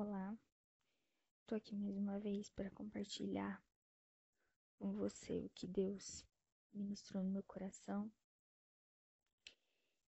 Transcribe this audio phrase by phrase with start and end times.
[0.00, 0.38] Olá,
[1.40, 3.60] estou aqui mais uma vez para compartilhar
[4.78, 6.24] com você o que Deus
[6.72, 8.08] ministrou no meu coração.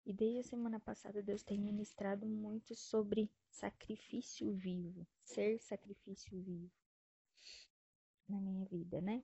[0.03, 6.72] E desde a semana passada, Deus tem ministrado muito sobre sacrifício vivo, ser sacrifício vivo
[8.28, 9.24] na minha vida, né?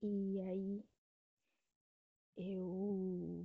[0.00, 0.82] E aí
[2.38, 3.44] eu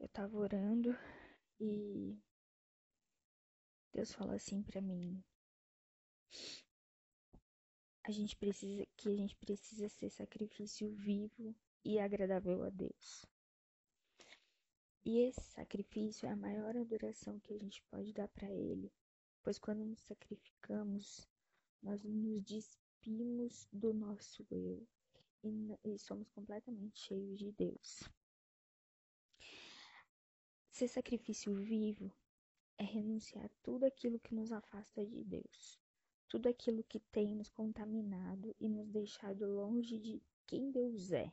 [0.00, 0.92] eu tava orando
[1.60, 2.18] e
[3.92, 5.22] Deus falou assim para mim:
[8.04, 11.54] a gente precisa que a gente precisa ser sacrifício vivo
[11.84, 13.26] e agradável a Deus.
[15.04, 18.92] E esse sacrifício é a maior adoração que a gente pode dar para ele,
[19.42, 21.26] pois quando nos sacrificamos,
[21.80, 24.86] nós nos despimos do nosso eu
[25.44, 28.02] e, e somos completamente cheios de Deus.
[30.76, 32.12] Ser sacrifício vivo
[32.76, 35.80] é renunciar tudo aquilo que nos afasta de Deus,
[36.28, 41.32] tudo aquilo que tem nos contaminado e nos deixado longe de quem Deus é,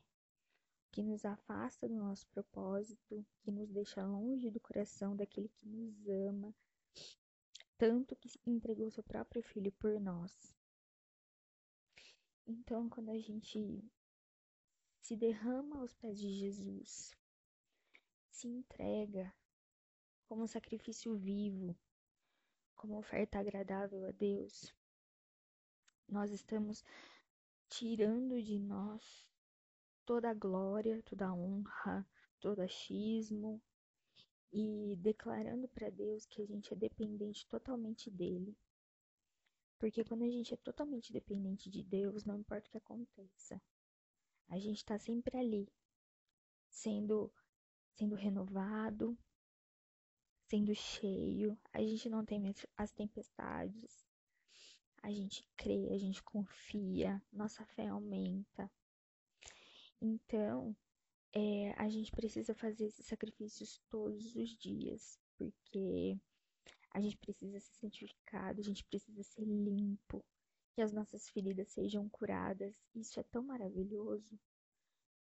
[0.93, 6.07] que nos afasta do nosso propósito, que nos deixa longe do coração daquele que nos
[6.07, 6.55] ama,
[7.77, 10.55] tanto que entregou seu próprio filho por nós.
[12.47, 13.83] Então, quando a gente
[15.01, 17.13] se derrama aos pés de Jesus,
[18.33, 19.31] se entrega
[20.25, 21.77] como sacrifício vivo,
[22.75, 24.73] como oferta agradável a Deus,
[26.09, 26.83] nós estamos
[27.69, 29.29] tirando de nós
[30.03, 32.05] toda a glória, toda a honra,
[32.39, 33.61] todo achismo
[34.51, 38.57] e declarando para Deus que a gente é dependente totalmente dele.
[39.77, 43.61] Porque quando a gente é totalmente dependente de Deus, não importa o que aconteça,
[44.49, 45.71] a gente está sempre ali,
[46.67, 47.31] sendo
[47.95, 49.17] sendo renovado,
[50.49, 54.05] sendo cheio, a gente não tem as tempestades,
[55.01, 58.71] a gente crê, a gente confia, nossa fé aumenta.
[60.01, 60.75] Então,
[61.33, 66.17] é, a gente precisa fazer esses sacrifícios todos os dias, porque
[66.91, 70.23] a gente precisa ser santificado, a gente precisa ser limpo,
[70.73, 72.75] que as nossas feridas sejam curadas.
[72.93, 74.39] Isso é tão maravilhoso,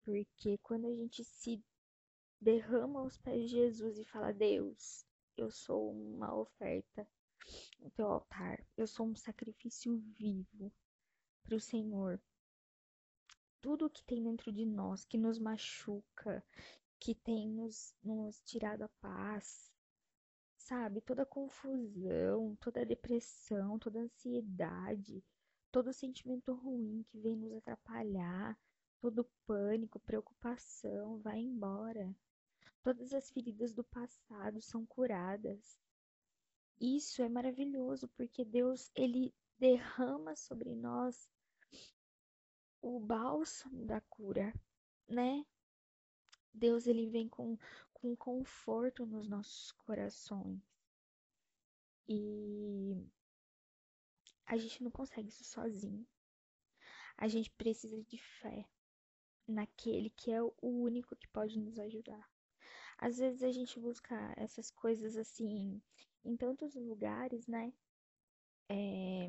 [0.02, 1.62] porque quando a gente se
[2.40, 5.04] derrama aos pés de Jesus e fala: Deus,
[5.36, 7.06] eu sou uma oferta
[7.78, 10.72] no teu altar, eu sou um sacrifício vivo
[11.42, 12.20] para o Senhor.
[13.60, 16.44] Tudo que tem dentro de nós que nos machuca,
[16.98, 19.70] que tem nos, nos tirado a paz,
[20.56, 21.00] sabe?
[21.00, 25.22] Toda confusão, toda depressão, toda ansiedade,
[25.70, 28.58] todo sentimento ruim que vem nos atrapalhar,
[29.00, 32.14] todo pânico, preocupação, vai embora.
[32.82, 35.78] Todas as feridas do passado são curadas.
[36.80, 41.28] Isso é maravilhoso porque Deus ele derrama sobre nós
[42.80, 44.54] o bálsamo da cura,
[45.06, 45.44] né?
[46.52, 47.58] Deus ele vem com,
[47.92, 50.60] com conforto nos nossos corações.
[52.08, 53.06] E
[54.46, 56.06] a gente não consegue isso sozinho.
[57.16, 58.66] A gente precisa de fé
[59.46, 62.28] naquele que é o único que pode nos ajudar.
[63.03, 65.81] Às vezes a gente busca essas coisas assim
[66.22, 67.72] em tantos lugares, né?
[68.69, 69.27] É,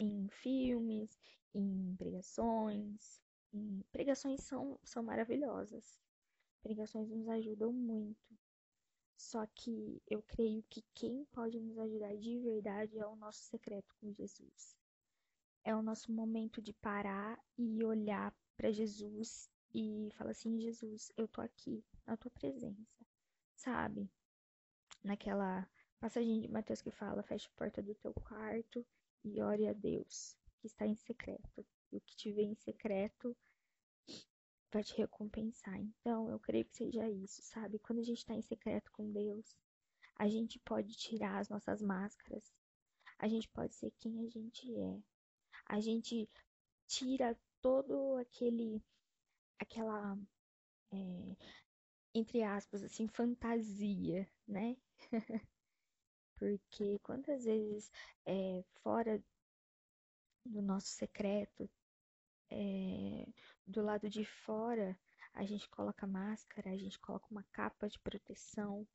[0.00, 1.16] em filmes,
[1.54, 3.22] em pregações.
[3.52, 3.84] Em...
[3.92, 6.02] Pregações são, são maravilhosas.
[6.60, 8.36] Pregações nos ajudam muito.
[9.16, 13.94] Só que eu creio que quem pode nos ajudar de verdade é o nosso secreto
[14.00, 14.76] com Jesus.
[15.62, 21.28] É o nosso momento de parar e olhar para Jesus e falar assim: Jesus, eu
[21.28, 23.03] tô aqui na tua presença
[23.56, 24.10] sabe?
[25.02, 25.68] Naquela
[26.00, 28.84] passagem de Mateus que fala: feche a porta do teu quarto
[29.24, 31.66] e ore a Deus, que está em secreto.
[31.92, 33.36] E o que te vê em secreto
[34.72, 35.78] vai te recompensar.
[35.78, 37.78] Então, eu creio que seja isso, sabe?
[37.78, 39.56] Quando a gente está em secreto com Deus,
[40.16, 42.52] a gente pode tirar as nossas máscaras,
[43.18, 45.00] a gente pode ser quem a gente é,
[45.66, 46.28] a gente
[46.86, 48.82] tira todo aquele,
[49.58, 50.18] aquela
[50.92, 51.36] é,
[52.14, 54.76] entre aspas, assim, fantasia, né?
[56.36, 57.90] Porque quantas vezes
[58.24, 59.22] é, fora
[60.44, 61.68] do nosso secreto,
[62.50, 63.26] é,
[63.66, 64.98] do lado de fora,
[65.32, 68.86] a gente coloca máscara, a gente coloca uma capa de proteção,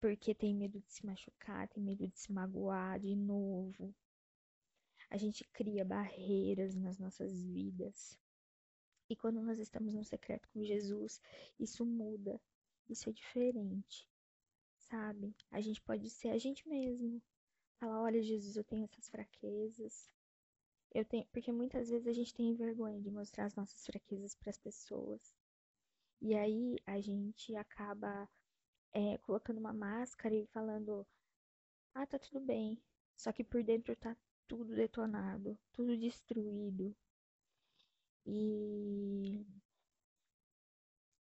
[0.00, 3.94] porque tem medo de se machucar, tem medo de se magoar de novo.
[5.10, 8.18] A gente cria barreiras nas nossas vidas.
[9.14, 11.22] E quando nós estamos no secreto com Jesus,
[11.56, 12.40] isso muda,
[12.88, 14.08] isso é diferente,
[14.76, 15.36] sabe?
[15.52, 17.22] A gente pode ser a gente mesmo.
[17.78, 20.10] Falar, olha, Jesus, eu tenho essas fraquezas.
[20.92, 24.50] Eu tenho, porque muitas vezes a gente tem vergonha de mostrar as nossas fraquezas para
[24.50, 25.32] as pessoas.
[26.20, 28.28] E aí a gente acaba
[28.92, 31.06] é, colocando uma máscara e falando,
[31.94, 32.82] ah, tá tudo bem.
[33.14, 34.16] Só que por dentro tá
[34.48, 36.96] tudo detonado, tudo destruído.
[38.26, 39.44] E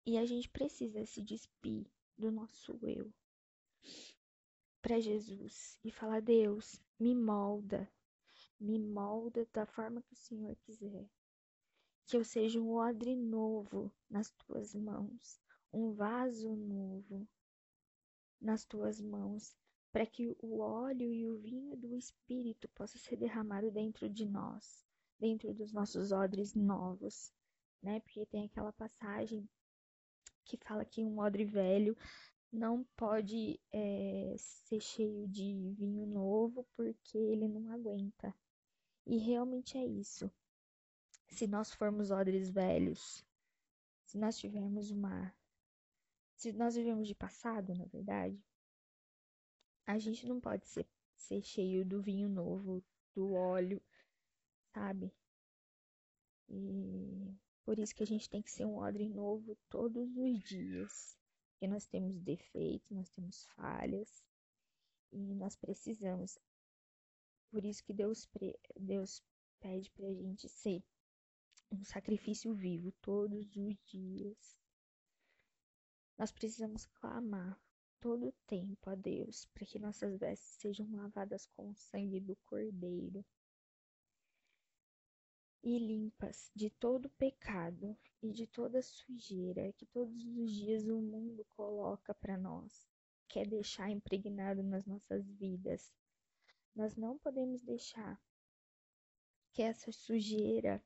[0.05, 1.85] e a gente precisa se despir
[2.17, 3.13] do nosso eu
[4.81, 7.87] para Jesus e falar: Deus, me molda,
[8.59, 11.07] me molda da forma que o Senhor quiser.
[12.07, 15.39] Que eu seja um odre novo nas tuas mãos,
[15.71, 17.27] um vaso novo
[18.41, 19.55] nas tuas mãos,
[19.91, 24.88] para que o óleo e o vinho do Espírito possa ser derramado dentro de nós,
[25.19, 27.31] dentro dos nossos odres novos,
[27.81, 27.99] né?
[28.01, 29.47] Porque tem aquela passagem
[30.45, 31.95] que fala que um odre velho
[32.51, 38.33] não pode é, ser cheio de vinho novo porque ele não aguenta.
[39.05, 40.31] E realmente é isso.
[41.27, 43.23] Se nós formos odres velhos,
[44.05, 45.33] se nós tivermos uma.
[46.35, 48.41] Se nós vivemos de passado, na verdade,
[49.85, 52.83] a gente não pode ser, ser cheio do vinho novo,
[53.13, 53.81] do óleo,
[54.73, 55.13] sabe?
[56.47, 61.15] E por isso que a gente tem que ser um odre novo todos os dias.
[61.51, 64.23] Porque nós temos defeitos, nós temos falhas
[65.11, 66.39] e nós precisamos.
[67.51, 68.27] Por isso que Deus,
[68.75, 69.21] Deus
[69.59, 70.83] pede para a gente ser
[71.71, 74.57] um sacrifício vivo todos os dias.
[76.17, 77.59] Nós precisamos clamar
[77.99, 82.35] todo o tempo a Deus para que nossas vestes sejam lavadas com o sangue do
[82.45, 83.23] Cordeiro
[85.63, 91.45] e limpas de todo pecado e de toda sujeira que todos os dias o mundo
[91.55, 92.87] coloca para nós,
[93.27, 95.93] quer deixar impregnado nas nossas vidas.
[96.75, 98.21] Nós não podemos deixar
[99.51, 100.83] que essa sujeira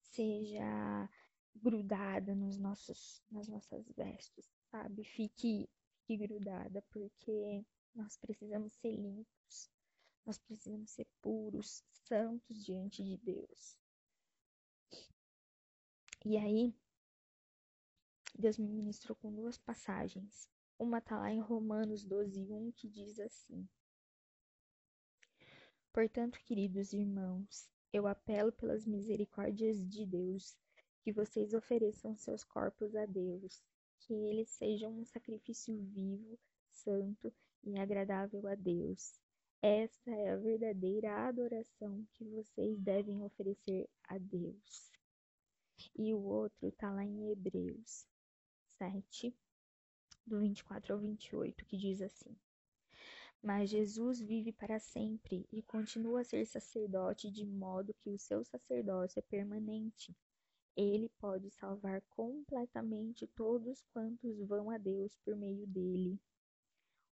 [0.00, 1.08] seja
[1.54, 5.04] grudada nos nossos, nas nossas vestes, sabe?
[5.04, 5.68] Fique,
[6.06, 7.64] fique grudada, porque
[7.94, 9.70] nós precisamos ser limpos,
[10.24, 13.79] nós precisamos ser puros, santos diante de Deus.
[16.22, 16.74] E aí,
[18.38, 20.46] Deus me ministrou com duas passagens.
[20.78, 23.66] Uma está lá em Romanos 12, 1, que diz assim:
[25.90, 30.54] Portanto, queridos irmãos, eu apelo pelas misericórdias de Deus
[31.00, 33.62] que vocês ofereçam seus corpos a Deus,
[34.00, 36.38] que eles sejam um sacrifício vivo,
[36.70, 37.32] santo
[37.64, 39.18] e agradável a Deus.
[39.62, 44.89] Esta é a verdadeira adoração que vocês devem oferecer a Deus.
[45.96, 48.06] E o outro está lá em Hebreus
[48.78, 49.34] 7,
[50.26, 52.36] do 24 ao 28, que diz assim:
[53.42, 58.44] Mas Jesus vive para sempre e continua a ser sacerdote, de modo que o seu
[58.44, 60.16] sacerdócio é permanente.
[60.76, 66.18] Ele pode salvar completamente todos quantos vão a Deus por meio dele,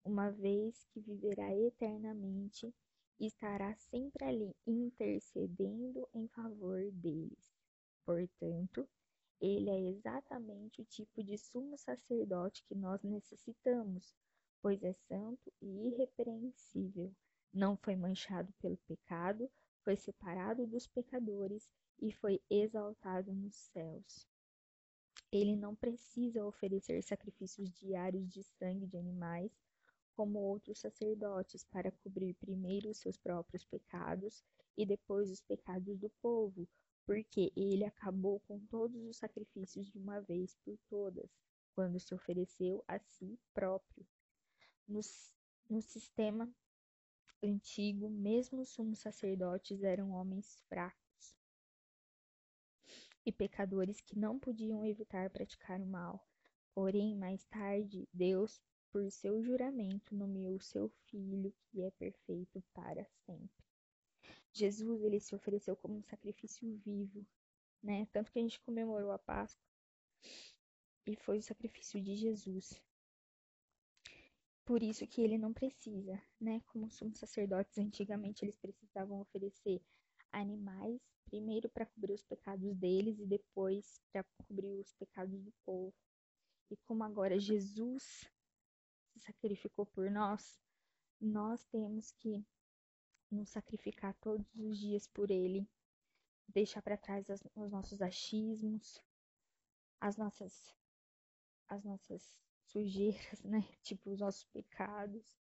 [0.04, 2.74] uma vez que viverá eternamente
[3.19, 7.56] estará sempre ali intercedendo em favor deles.
[8.07, 8.88] Portanto,
[9.42, 14.15] ele é exatamente o tipo de sumo sacerdote que nós necessitamos,
[14.62, 17.14] pois é santo e irrepreensível,
[17.54, 24.26] não foi manchado pelo pecado, foi separado dos pecadores e foi exaltado nos céus.
[25.30, 29.52] Ele não precisa oferecer sacrifícios diários de sangue de animais,
[30.16, 34.42] como outros sacerdotes, para cobrir primeiro os seus próprios pecados
[34.78, 36.66] e depois os pecados do povo,
[37.07, 41.31] porque ele acabou com todos os sacrifícios de uma vez por todas,
[41.73, 44.06] quando se ofereceu a si próprio.
[44.85, 44.99] No,
[45.69, 46.54] no sistema
[47.42, 51.33] antigo, mesmo os sumos sacerdotes eram homens fracos
[53.26, 56.28] e pecadores que não podiam evitar praticar o mal.
[56.73, 58.61] Porém, mais tarde, Deus,
[58.92, 63.67] por seu juramento, nomeou seu filho, que é perfeito para sempre.
[64.57, 67.26] Jesus ele se ofereceu como um sacrifício vivo,
[67.81, 68.07] né?
[68.11, 69.64] Tanto que a gente comemorou a Páscoa
[71.06, 72.81] e foi o sacrifício de Jesus.
[74.66, 76.61] Por isso que ele não precisa, né?
[76.68, 79.81] Como sumos sacerdotes antigamente eles precisavam oferecer
[80.31, 85.94] animais, primeiro para cobrir os pecados deles e depois para cobrir os pecados do povo.
[86.69, 88.30] E como agora Jesus
[89.14, 90.59] se sacrificou por nós,
[91.19, 92.45] nós temos que
[93.30, 95.68] nos sacrificar todos os dias por Ele,
[96.48, 99.02] deixar para trás as, os nossos achismos,
[100.00, 100.76] as nossas,
[101.68, 103.62] as nossas sujeiras, né?
[103.81, 105.38] Tipo, os nossos pecados.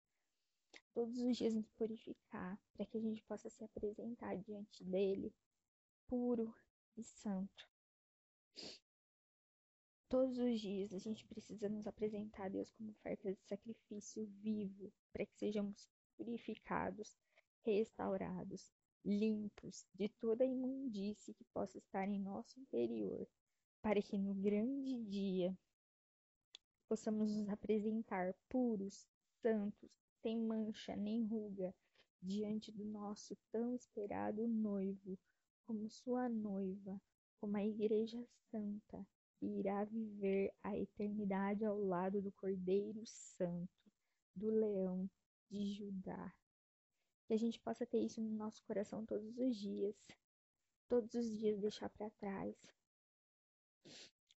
[0.92, 5.34] Todos os dias nos purificar, para que a gente possa se apresentar diante dele
[6.06, 6.54] puro
[6.96, 7.68] e santo.
[10.08, 14.92] Todos os dias a gente precisa nos apresentar a Deus como oferta de sacrifício vivo,
[15.12, 17.14] para que sejamos purificados,
[17.70, 18.72] restaurados,
[19.04, 23.26] limpos de toda a imundície que possa estar em nosso interior,
[23.80, 25.56] para que no grande dia
[26.88, 29.06] possamos nos apresentar puros,
[29.42, 29.90] santos,
[30.22, 31.74] sem mancha nem ruga,
[32.20, 35.18] diante do nosso tão esperado noivo,
[35.66, 37.00] como sua noiva,
[37.40, 39.06] como a Igreja Santa,
[39.38, 43.68] que irá viver a eternidade ao lado do Cordeiro Santo,
[44.34, 45.08] do Leão
[45.50, 46.34] de Judá.
[47.26, 49.96] Que a gente possa ter isso no nosso coração todos os dias,
[50.88, 52.56] todos os dias deixar para trás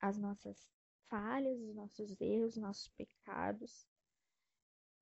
[0.01, 0.71] as nossas
[1.09, 3.87] falhas, os nossos erros, os nossos pecados.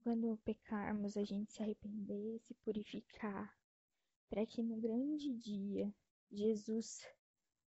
[0.00, 3.56] Quando pecarmos, a gente se arrepender, se purificar,
[4.28, 5.92] para que no grande dia
[6.30, 7.06] Jesus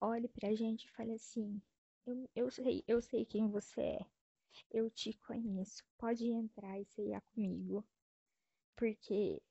[0.02, 1.62] olhe para a gente e fale assim:
[2.06, 4.06] eu, eu, sei, eu sei quem você é,
[4.72, 7.86] eu te conheço, pode entrar e ceiar comigo.
[8.76, 9.42] Porque,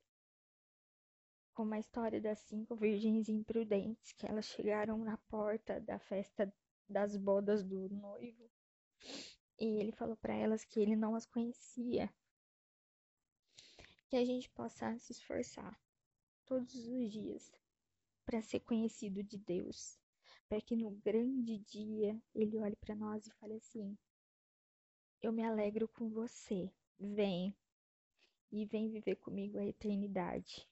[1.59, 6.49] como a história das cinco virgens imprudentes, que elas chegaram na porta da festa
[6.87, 8.49] das bodas do noivo
[9.59, 12.09] e ele falou para elas que ele não as conhecia.
[14.07, 15.77] Que a gente possa se esforçar
[16.45, 17.51] todos os dias
[18.25, 19.99] para ser conhecido de Deus,
[20.47, 23.97] para que no grande dia ele olhe para nós e fale assim:
[25.21, 27.53] Eu me alegro com você, vem
[28.49, 30.65] e vem viver comigo a eternidade.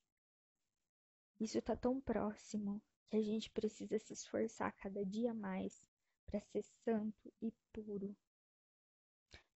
[1.40, 5.86] Isso está tão próximo que a gente precisa se esforçar cada dia mais
[6.26, 8.16] para ser santo e puro,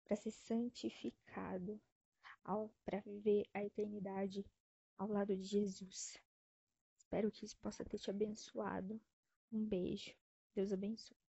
[0.05, 1.81] para ser santificado,
[2.85, 4.45] para viver a eternidade
[4.97, 6.17] ao lado de Jesus.
[6.95, 9.01] Espero que isso possa ter te abençoado.
[9.51, 10.15] Um beijo.
[10.53, 11.30] Deus abençoe.